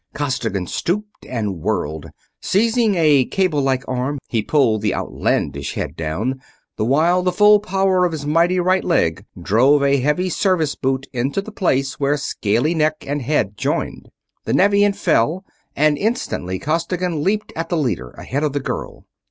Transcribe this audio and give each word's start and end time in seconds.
Costigan 0.15 0.65
stooped 0.65 1.27
and 1.27 1.59
whirled. 1.61 2.07
Seizing 2.41 2.95
a 2.95 3.23
cable 3.25 3.61
like 3.61 3.87
arm, 3.87 4.17
he 4.27 4.41
pulled 4.41 4.81
the 4.81 4.95
outlandish 4.95 5.75
head 5.75 5.95
down, 5.95 6.41
the 6.75 6.83
while 6.85 7.21
the 7.21 7.31
full 7.31 7.59
power 7.59 8.03
of 8.03 8.11
his 8.11 8.25
mighty 8.25 8.59
right 8.59 8.83
leg 8.83 9.25
drove 9.39 9.83
a 9.83 9.99
heavy 9.99 10.27
service 10.27 10.73
boot 10.73 11.05
into 11.13 11.39
the 11.39 11.51
place 11.51 11.99
where 11.99 12.17
scaly 12.17 12.73
neck 12.73 12.95
and 13.05 13.21
head 13.21 13.55
joined. 13.55 14.09
The 14.45 14.53
Nevian 14.53 14.93
fell, 14.93 15.45
and 15.75 15.99
instantly 15.99 16.57
Costigan 16.57 17.23
leaped 17.23 17.53
at 17.55 17.69
the 17.69 17.77
leader, 17.77 18.09
ahead 18.17 18.41
of 18.43 18.53
the 18.53 18.59
girl. 18.59 19.05